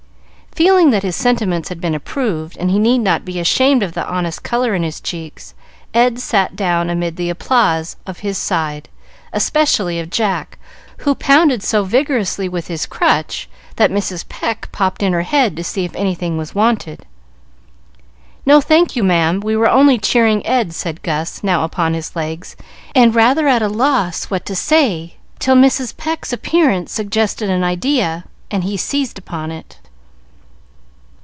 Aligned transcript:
Feeling 0.53 0.89
that 0.91 1.01
his 1.03 1.15
sentiments 1.15 1.69
had 1.69 1.79
been 1.79 1.95
approved, 1.95 2.57
and 2.57 2.69
he 2.69 2.77
need 2.77 2.97
not 2.97 3.23
be 3.23 3.39
ashamed 3.39 3.81
of 3.81 3.93
the 3.93 4.05
honest 4.05 4.43
color 4.43 4.75
in 4.75 4.83
his 4.83 4.99
cheeks, 4.99 5.53
Ed 5.93 6.19
sat 6.19 6.57
down 6.57 6.89
amid 6.89 7.15
the 7.15 7.29
applause 7.29 7.95
of 8.05 8.19
his 8.19 8.37
side, 8.37 8.89
especially 9.31 9.97
of 9.97 10.09
Jack, 10.09 10.59
who 10.97 11.15
pounded 11.15 11.63
so 11.63 11.85
vigorously 11.85 12.49
with 12.49 12.67
his 12.67 12.85
crutch 12.85 13.47
that 13.77 13.89
Mrs. 13.91 14.27
Pecq 14.27 14.69
popped 14.73 15.01
in 15.01 15.13
her 15.13 15.21
head 15.21 15.55
to 15.55 15.63
see 15.63 15.85
if 15.85 15.95
anything 15.95 16.37
was 16.37 16.53
wanted. 16.53 17.05
"No, 18.45 18.59
thank 18.59 18.93
you, 18.93 19.05
ma'am, 19.05 19.39
we 19.39 19.55
were 19.55 19.69
only 19.69 19.97
cheering 19.97 20.45
Ed," 20.45 20.73
said 20.73 21.01
Gus, 21.01 21.45
now 21.45 21.63
upon 21.63 21.93
his 21.93 22.13
legs, 22.13 22.57
and 22.93 23.15
rather 23.15 23.47
at 23.47 23.61
a 23.61 23.69
loss 23.69 24.25
what 24.25 24.45
to 24.47 24.55
say 24.57 25.15
till 25.39 25.55
Mrs. 25.55 25.95
Pecq's 25.95 26.33
appearance 26.33 26.91
suggested 26.91 27.49
an 27.49 27.63
idea, 27.63 28.25
and 28.51 28.65
he 28.65 28.75
seized 28.75 29.17
upon 29.17 29.49
it. 29.49 29.77